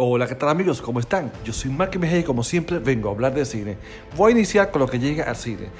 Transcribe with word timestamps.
Hola, 0.00 0.28
¿qué 0.28 0.36
tal 0.36 0.50
amigos? 0.50 0.80
¿Cómo 0.80 1.00
están? 1.00 1.32
Yo 1.44 1.52
soy 1.52 1.72
Mark 1.72 1.98
Mejía 1.98 2.20
y 2.20 2.22
como 2.22 2.44
siempre 2.44 2.78
vengo 2.78 3.08
a 3.08 3.12
hablar 3.12 3.34
de 3.34 3.44
cine. 3.44 3.76
Voy 4.16 4.30
a 4.30 4.36
iniciar 4.36 4.70
con 4.70 4.80
lo 4.80 4.86
que 4.86 5.00
llega 5.00 5.24
al 5.24 5.34
cine. 5.34 5.70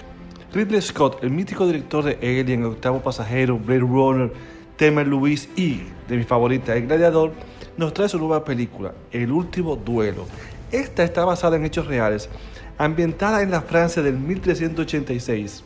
Ridley 0.52 0.82
Scott, 0.82 1.22
el 1.22 1.30
mítico 1.30 1.64
director 1.68 2.02
de 2.02 2.14
Alien, 2.14 2.64
Octavo 2.64 3.00
Pasajero, 3.00 3.56
Blade 3.60 3.78
Runner, 3.78 4.32
Tema 4.76 5.04
Luis 5.04 5.48
y, 5.54 5.82
de 6.08 6.16
mi 6.16 6.24
favorita, 6.24 6.74
El 6.74 6.88
Gladiador, 6.88 7.30
nos 7.76 7.94
trae 7.94 8.08
su 8.08 8.18
nueva 8.18 8.44
película, 8.44 8.92
El 9.12 9.30
Último 9.30 9.76
Duelo. 9.76 10.26
Esta 10.72 11.04
está 11.04 11.24
basada 11.24 11.54
en 11.54 11.64
hechos 11.64 11.86
reales, 11.86 12.28
ambientada 12.76 13.40
en 13.42 13.52
la 13.52 13.60
Francia 13.60 14.02
del 14.02 14.18
1386, 14.18 15.62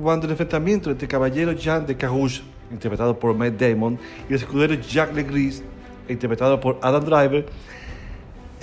cuando 0.00 0.26
el 0.26 0.30
enfrentamiento 0.30 0.92
entre 0.92 1.06
el 1.06 1.10
caballero 1.10 1.50
Jean 1.54 1.84
de 1.86 1.96
Carouge, 1.96 2.42
interpretado 2.70 3.18
por 3.18 3.34
Matt 3.34 3.54
Damon, 3.54 3.98
y 4.28 4.34
el 4.34 4.38
escudero 4.38 4.74
Jacques 4.74 5.16
Legris, 5.16 5.64
interpretado 6.10 6.60
por 6.60 6.78
Adam 6.82 7.04
Driver, 7.04 7.46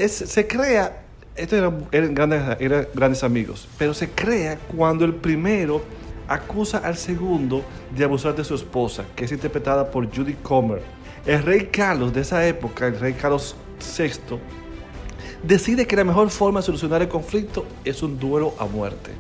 se 0.08 0.48
crea, 0.48 1.04
estos 1.36 1.58
eran, 1.92 2.14
grandes, 2.14 2.42
eran 2.60 2.88
grandes 2.94 3.24
amigos, 3.24 3.68
pero 3.78 3.94
se 3.94 4.10
crea 4.10 4.58
cuando 4.76 5.06
el 5.06 5.14
primero 5.14 5.82
acusa 6.28 6.80
al 6.80 6.98
segundo 6.98 7.64
de 7.96 8.04
abusar 8.04 8.36
de 8.36 8.44
su 8.44 8.56
esposa, 8.56 9.06
que 9.16 9.26
es 9.26 9.32
interpretada 9.32 9.90
por 9.90 10.14
Judy 10.14 10.34
Comer. 10.36 10.82
El 11.26 11.44
rey 11.44 11.68
Carlos 11.72 12.14
de 12.14 12.22
esa 12.22 12.46
época, 12.46 12.88
el 12.88 13.00
rey 13.00 13.14
Carlos 13.14 13.56
VI, 13.98 14.38
decide 15.44 15.86
que 15.86 15.96
la 15.96 16.04
mejor 16.04 16.30
forma 16.30 16.60
de 16.60 16.66
solucionar 16.66 17.02
el 17.02 17.08
conflicto 17.08 17.66
es 17.84 18.02
un 18.04 18.20
duelo 18.20 18.54
a 18.60 18.66
muerte. 18.66 19.12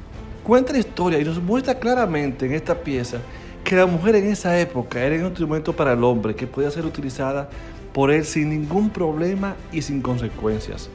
Cuenta 0.43 0.73
la 0.73 0.79
historia 0.79 1.19
y 1.19 1.25
nos 1.25 1.41
muestra 1.41 1.75
claramente 1.75 2.45
en 2.45 2.53
esta 2.53 2.75
pieza 2.75 3.17
que 3.63 3.75
la 3.75 3.85
mujer 3.85 4.15
en 4.15 4.27
esa 4.31 4.57
época 4.59 5.01
era 5.03 5.17
un 5.17 5.25
instrumento 5.25 5.75
para 5.75 5.91
el 5.91 6.03
hombre 6.03 6.35
que 6.35 6.47
podía 6.47 6.71
ser 6.71 6.85
utilizada 6.85 7.49
por 7.97 8.11
él 8.11 8.25
sin 8.25 8.51
ningún 8.51 8.91
problema 8.91 9.55
y 9.71 9.81
sin 9.81 10.03
consecuencias. 10.03 10.87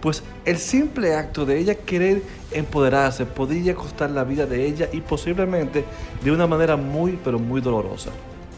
Pues 0.00 0.22
el 0.44 0.58
simple 0.58 1.16
acto 1.16 1.44
de 1.44 1.58
ella 1.58 1.74
querer 1.74 2.22
empoderarse 2.52 3.26
podía 3.26 3.74
costar 3.74 4.10
la 4.10 4.22
vida 4.22 4.46
de 4.46 4.64
ella 4.64 4.88
y 4.92 5.00
posiblemente 5.00 5.84
de 6.22 6.30
una 6.30 6.46
manera 6.46 6.76
muy 6.76 7.18
pero 7.24 7.40
muy 7.40 7.60
dolorosa. 7.60 8.10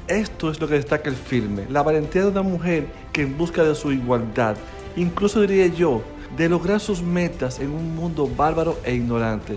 Esto 0.07 0.51
es 0.51 0.61
lo 0.61 0.69
que 0.69 0.75
destaca 0.75 1.09
el 1.09 1.17
filme, 1.17 1.65
la 1.71 1.83
valentía 1.83 2.21
de 2.21 2.29
una 2.29 2.43
mujer 2.43 2.89
que 3.11 3.23
en 3.23 3.39
busca 3.39 3.65
de 3.65 3.75
su 3.75 3.91
igualdad, 3.91 4.55
incluso 4.95 5.41
diría 5.41 5.69
yo, 5.69 6.03
de 6.37 6.51
lograr 6.51 6.79
sus 6.79 7.01
metas 7.01 7.59
en 7.59 7.71
un 7.71 7.97
mundo 7.97 8.29
bárbaro 8.37 8.77
e 8.85 8.95
ignorante, 8.95 9.57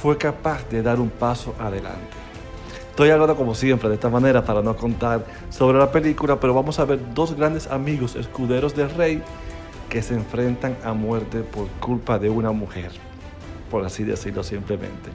fue 0.00 0.16
capaz 0.16 0.68
de 0.70 0.82
dar 0.82 1.00
un 1.00 1.10
paso 1.10 1.52
adelante. 1.58 2.25
Estoy 2.96 3.10
hablando 3.10 3.36
como 3.36 3.54
siempre 3.54 3.90
de 3.90 3.96
esta 3.96 4.08
manera 4.08 4.42
para 4.42 4.62
no 4.62 4.74
contar 4.74 5.26
sobre 5.50 5.76
la 5.76 5.92
película, 5.92 6.40
pero 6.40 6.54
vamos 6.54 6.78
a 6.78 6.86
ver 6.86 6.98
dos 7.12 7.36
grandes 7.36 7.66
amigos 7.66 8.16
escuderos 8.16 8.74
del 8.74 8.88
rey 8.88 9.22
que 9.90 10.00
se 10.00 10.14
enfrentan 10.14 10.78
a 10.82 10.94
muerte 10.94 11.40
por 11.40 11.68
culpa 11.78 12.18
de 12.18 12.30
una 12.30 12.52
mujer, 12.52 12.92
por 13.70 13.84
así 13.84 14.02
decirlo 14.02 14.42
simplemente. 14.42 15.10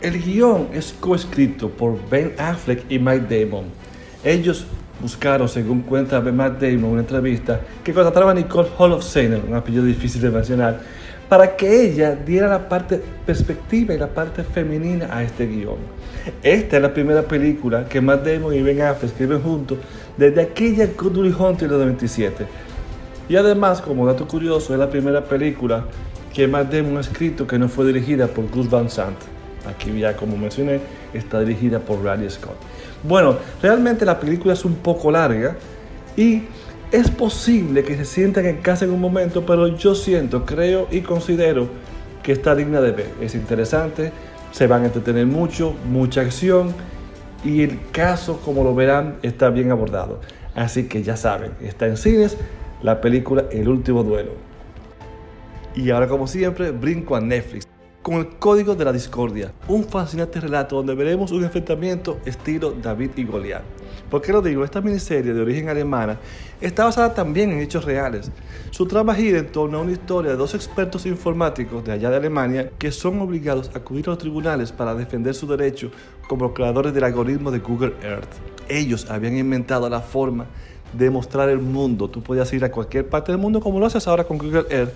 El 0.00 0.18
guion 0.18 0.68
es 0.72 0.94
coescrito 0.98 1.68
por 1.68 1.98
Ben 2.08 2.34
Affleck 2.38 2.90
y 2.90 2.98
Mike 2.98 3.44
Damon. 3.44 3.66
Ellos 4.24 4.64
buscaron, 5.00 5.48
según 5.48 5.82
cuenta 5.82 6.20
Matt 6.20 6.60
Damon 6.60 6.78
en 6.78 6.84
una 6.84 7.00
entrevista, 7.00 7.60
que 7.82 7.92
contrataron 7.92 8.30
a 8.30 8.34
Nicole 8.34 8.68
Fame, 8.68 9.42
un 9.48 9.54
apellido 9.54 9.84
difícil 9.84 10.20
de 10.20 10.30
mencionar, 10.30 10.80
para 11.28 11.56
que 11.56 11.84
ella 11.84 12.14
diera 12.14 12.48
la 12.48 12.68
parte 12.68 13.00
perspectiva 13.24 13.94
y 13.94 13.98
la 13.98 14.08
parte 14.08 14.42
femenina 14.42 15.08
a 15.10 15.22
este 15.22 15.46
guion. 15.46 15.78
Esta 16.42 16.76
es 16.76 16.82
la 16.82 16.92
primera 16.92 17.22
película 17.22 17.88
que 17.88 18.00
Matt 18.00 18.26
Damon 18.26 18.54
y 18.54 18.62
Ben 18.62 18.82
Affleck 18.82 19.12
escriben 19.12 19.40
juntos 19.40 19.78
desde 20.16 20.42
aquella 20.42 20.86
Good 20.86 21.16
Will 21.16 21.34
Hunting 21.38 21.68
de 21.68 21.78
97. 21.78 22.46
Y 23.28 23.36
además, 23.36 23.80
como 23.80 24.06
dato 24.06 24.26
curioso, 24.26 24.72
es 24.72 24.78
la 24.78 24.90
primera 24.90 25.24
película 25.24 25.84
que 26.34 26.48
Matt 26.48 26.72
Damon 26.72 26.96
ha 26.96 27.00
escrito 27.00 27.46
que 27.46 27.58
no 27.58 27.68
fue 27.68 27.86
dirigida 27.86 28.26
por 28.26 28.50
Gus 28.50 28.68
Van 28.68 28.90
Sant. 28.90 29.16
Aquí 29.66 29.98
ya, 29.98 30.16
como 30.16 30.36
mencioné, 30.36 30.80
está 31.12 31.40
dirigida 31.40 31.80
por 31.80 32.02
Randy 32.02 32.30
Scott. 32.30 32.56
Bueno, 33.02 33.36
realmente 33.62 34.04
la 34.04 34.18
película 34.18 34.54
es 34.54 34.64
un 34.64 34.76
poco 34.76 35.10
larga 35.10 35.56
y 36.16 36.44
es 36.92 37.10
posible 37.10 37.84
que 37.84 37.96
se 37.96 38.04
sientan 38.04 38.46
en 38.46 38.58
casa 38.58 38.84
en 38.84 38.90
un 38.90 39.00
momento, 39.00 39.44
pero 39.44 39.68
yo 39.68 39.94
siento, 39.94 40.44
creo 40.44 40.88
y 40.90 41.00
considero 41.02 41.68
que 42.22 42.32
está 42.32 42.54
digna 42.54 42.80
de 42.80 42.92
ver. 42.92 43.10
Es 43.20 43.34
interesante, 43.34 44.12
se 44.50 44.66
van 44.66 44.82
a 44.82 44.86
entretener 44.86 45.26
mucho, 45.26 45.74
mucha 45.88 46.22
acción 46.22 46.74
y 47.44 47.62
el 47.62 47.78
caso, 47.92 48.40
como 48.44 48.64
lo 48.64 48.74
verán, 48.74 49.16
está 49.22 49.50
bien 49.50 49.70
abordado. 49.70 50.20
Así 50.54 50.88
que 50.88 51.02
ya 51.02 51.16
saben, 51.16 51.52
está 51.60 51.86
en 51.86 51.96
cines 51.96 52.36
la 52.82 53.00
película 53.00 53.44
El 53.50 53.68
último 53.68 54.02
duelo. 54.02 54.32
Y 55.74 55.90
ahora, 55.90 56.08
como 56.08 56.26
siempre, 56.26 56.72
brinco 56.72 57.14
a 57.14 57.20
Netflix 57.20 57.69
con 58.02 58.14
el 58.14 58.28
Código 58.38 58.74
de 58.74 58.84
la 58.84 58.92
Discordia, 58.92 59.52
un 59.68 59.84
fascinante 59.84 60.40
relato 60.40 60.76
donde 60.76 60.94
veremos 60.94 61.32
un 61.32 61.44
enfrentamiento 61.44 62.18
estilo 62.24 62.72
David 62.72 63.10
y 63.16 63.24
Goliat. 63.24 63.62
¿Por 64.10 64.22
qué 64.22 64.32
lo 64.32 64.40
digo? 64.40 64.64
Esta 64.64 64.80
miniserie 64.80 65.34
de 65.34 65.40
origen 65.40 65.68
alemana 65.68 66.18
está 66.60 66.84
basada 66.84 67.12
también 67.12 67.52
en 67.52 67.60
hechos 67.60 67.84
reales. 67.84 68.30
Su 68.70 68.86
trama 68.86 69.14
gira 69.14 69.38
en 69.38 69.52
torno 69.52 69.78
a 69.78 69.82
una 69.82 69.92
historia 69.92 70.30
de 70.30 70.36
dos 70.36 70.54
expertos 70.54 71.04
informáticos 71.04 71.84
de 71.84 71.92
allá 71.92 72.10
de 72.10 72.16
Alemania 72.16 72.70
que 72.78 72.90
son 72.90 73.20
obligados 73.20 73.70
a 73.74 73.78
acudir 73.78 74.06
a 74.06 74.10
los 74.10 74.18
tribunales 74.18 74.72
para 74.72 74.94
defender 74.94 75.34
su 75.34 75.46
derecho 75.46 75.90
como 76.26 76.54
creadores 76.54 76.94
del 76.94 77.04
algoritmo 77.04 77.50
de 77.50 77.58
Google 77.58 77.94
Earth. 78.02 78.32
Ellos 78.68 79.10
habían 79.10 79.36
inventado 79.36 79.88
la 79.90 80.00
forma 80.00 80.46
de 80.94 81.10
mostrar 81.10 81.50
el 81.50 81.58
mundo. 81.58 82.08
Tú 82.08 82.22
podías 82.22 82.52
ir 82.52 82.64
a 82.64 82.70
cualquier 82.70 83.08
parte 83.08 83.30
del 83.30 83.40
mundo 83.40 83.60
como 83.60 83.78
lo 83.78 83.86
haces 83.86 84.08
ahora 84.08 84.24
con 84.24 84.38
Google 84.38 84.64
Earth 84.70 84.94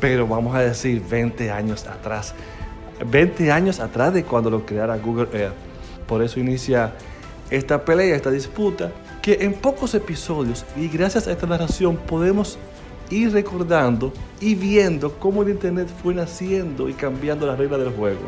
pero 0.00 0.26
vamos 0.26 0.54
a 0.54 0.60
decir 0.60 1.02
20 1.08 1.50
años 1.50 1.86
atrás. 1.86 2.34
20 3.04 3.52
años 3.52 3.80
atrás 3.80 4.12
de 4.12 4.24
cuando 4.24 4.50
lo 4.50 4.64
creara 4.66 4.96
Google 4.98 5.28
Earth. 5.32 5.54
Por 6.06 6.22
eso 6.22 6.40
inicia 6.40 6.94
esta 7.50 7.84
pelea, 7.84 8.16
esta 8.16 8.30
disputa, 8.30 8.92
que 9.22 9.38
en 9.40 9.54
pocos 9.54 9.94
episodios 9.94 10.64
y 10.76 10.88
gracias 10.88 11.28
a 11.28 11.32
esta 11.32 11.46
narración 11.46 11.96
podemos 11.96 12.58
ir 13.10 13.32
recordando 13.32 14.12
y 14.40 14.54
viendo 14.54 15.18
cómo 15.18 15.42
el 15.42 15.50
Internet 15.50 15.88
fue 16.02 16.14
naciendo 16.14 16.88
y 16.88 16.94
cambiando 16.94 17.46
las 17.46 17.58
reglas 17.58 17.80
del 17.80 17.92
juego. 17.92 18.20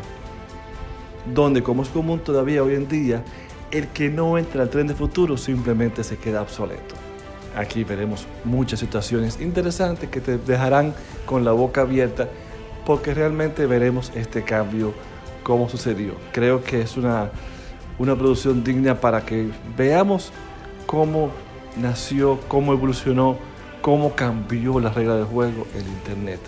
Donde, 1.33 1.61
como 1.61 1.83
es 1.83 1.89
común 1.89 2.19
todavía 2.19 2.63
hoy 2.63 2.75
en 2.75 2.87
día, 2.87 3.23
el 3.69 3.87
que 3.89 4.09
no 4.09 4.37
entra 4.37 4.63
al 4.63 4.69
tren 4.69 4.87
de 4.87 4.95
futuro 4.95 5.37
simplemente 5.37 6.03
se 6.03 6.17
queda 6.17 6.41
obsoleto. 6.41 7.10
Aquí 7.55 7.83
veremos 7.83 8.27
muchas 8.45 8.79
situaciones 8.79 9.39
interesantes 9.41 10.09
que 10.09 10.21
te 10.21 10.37
dejarán 10.37 10.93
con 11.25 11.43
la 11.43 11.51
boca 11.51 11.81
abierta 11.81 12.29
porque 12.85 13.13
realmente 13.13 13.65
veremos 13.65 14.11
este 14.15 14.43
cambio, 14.43 14.93
cómo 15.43 15.69
sucedió. 15.69 16.13
Creo 16.31 16.63
que 16.63 16.81
es 16.81 16.97
una, 16.97 17.29
una 17.99 18.15
producción 18.15 18.63
digna 18.63 18.95
para 18.95 19.25
que 19.25 19.49
veamos 19.77 20.31
cómo 20.85 21.31
nació, 21.77 22.39
cómo 22.47 22.73
evolucionó, 22.73 23.37
cómo 23.81 24.15
cambió 24.15 24.79
la 24.79 24.89
regla 24.89 25.15
del 25.15 25.25
juego 25.25 25.67
el 25.75 25.87
Internet. 25.87 26.39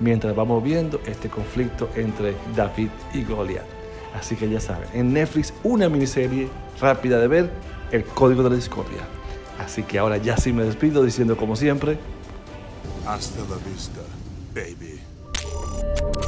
Mientras 0.00 0.34
vamos 0.34 0.62
viendo 0.62 1.00
este 1.06 1.28
conflicto 1.28 1.88
entre 1.96 2.34
David 2.54 2.90
y 3.12 3.24
Goliath. 3.24 3.66
Así 4.14 4.36
que 4.36 4.48
ya 4.48 4.60
saben, 4.60 4.88
en 4.94 5.12
Netflix 5.12 5.52
una 5.62 5.88
miniserie 5.88 6.48
rápida 6.80 7.18
de 7.18 7.28
ver, 7.28 7.50
El 7.92 8.04
Código 8.04 8.42
de 8.42 8.50
la 8.50 8.56
Discordia. 8.56 9.17
Así 9.58 9.82
que 9.82 9.98
ahora 9.98 10.16
ya 10.16 10.36
sí 10.36 10.52
me 10.52 10.64
despido 10.64 11.02
diciendo 11.02 11.36
como 11.36 11.56
siempre. 11.56 11.98
Hasta 13.06 13.40
la 13.40 13.56
vista, 13.70 14.00
baby. 14.54 16.27